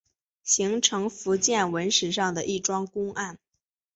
[0.41, 3.37] 形成福建文史上的一桩公案。